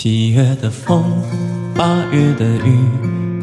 [0.00, 1.02] 七月的风，
[1.74, 2.78] 八月的雨，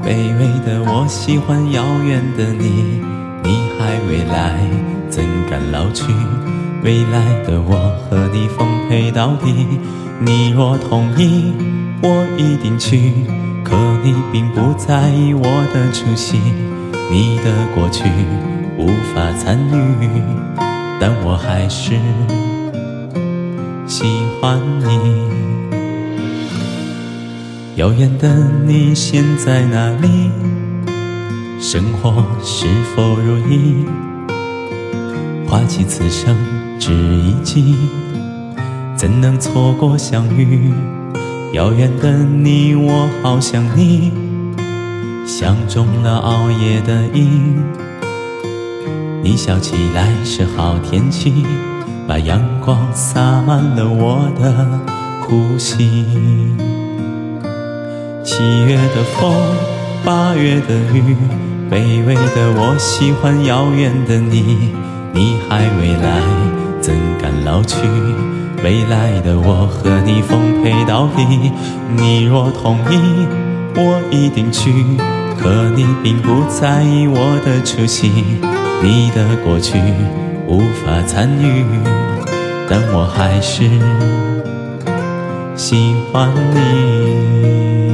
[0.02, 3.02] 卑微的我喜欢遥远的你。
[3.44, 4.58] 你还未来，
[5.10, 6.14] 怎敢老去？
[6.82, 9.68] 未来的我和你奉陪到底。
[10.22, 11.52] 你若同意，
[12.02, 13.12] 我一定去。
[13.62, 15.44] 可你并不在意我
[15.74, 16.40] 的出席，
[17.12, 18.06] 你的过去
[18.78, 20.08] 无法参与，
[21.02, 21.96] 但我还是
[23.86, 24.06] 喜
[24.40, 25.26] 欢你。
[27.76, 28.30] 遥远的
[28.66, 30.32] 你现在哪里？
[31.60, 33.86] 生活是否如意？
[35.46, 36.34] 花期此生
[36.80, 37.76] 只一季，
[38.96, 40.72] 怎能错过相遇？
[41.52, 44.14] 遥远的你，我好想你，
[45.26, 47.62] 相中了熬夜的瘾。
[49.22, 51.46] 你笑起来是好天气，
[52.08, 54.80] 把阳光洒满了我的
[55.24, 56.06] 呼吸。
[58.26, 59.32] 七月的风，
[60.04, 61.16] 八月的雨，
[61.70, 64.74] 卑微的我喜欢遥远的你。
[65.14, 66.20] 你还未来，
[66.82, 67.78] 怎敢老去？
[68.64, 71.52] 未来的我和你奉陪到底。
[71.96, 73.28] 你若同意，
[73.76, 74.74] 我一定去。
[75.40, 78.10] 可你并不在意我的出席，
[78.82, 79.78] 你的过去
[80.48, 81.64] 无法参与，
[82.68, 83.70] 但我还是
[85.56, 87.85] 喜欢你。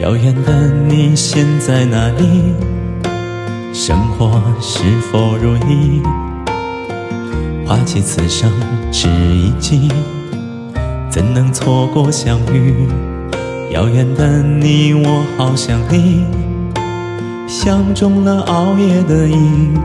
[0.00, 2.54] 遥远的你现在哪里？
[3.74, 6.00] 生活是否如意？
[7.66, 8.50] 花期此生
[8.90, 9.90] 只一季，
[11.10, 12.88] 怎能错过相遇？
[13.72, 16.24] 遥远的你，我好想你，
[17.46, 19.78] 相中了熬夜的瘾。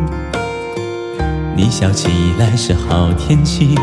[1.57, 2.07] 你笑起
[2.39, 3.75] 来是好天气，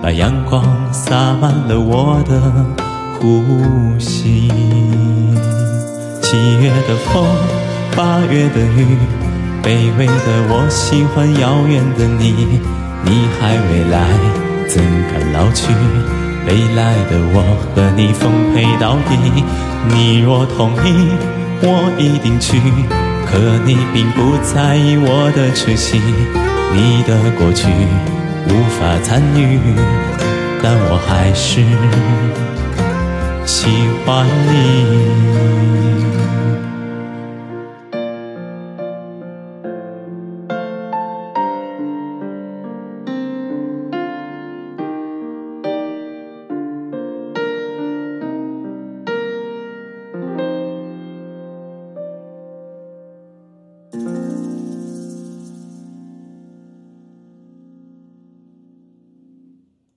[0.00, 2.64] 把阳光洒满了我的
[3.18, 3.42] 呼
[3.98, 4.48] 吸。
[6.34, 7.24] 七月的风，
[7.94, 8.98] 八月的雨，
[9.62, 12.58] 卑微的我喜欢遥远的你。
[13.04, 14.02] 你还未来，
[14.66, 15.72] 怎敢老去？
[16.44, 17.38] 未来的我
[17.70, 19.44] 和你奉陪到底。
[19.88, 21.08] 你若同意，
[21.62, 22.58] 我一定去。
[23.24, 26.00] 可你并不在意我的出席，
[26.72, 27.68] 你的过去
[28.48, 29.60] 无法参与，
[30.60, 31.62] 但我还是
[33.46, 33.68] 喜
[34.04, 35.93] 欢你。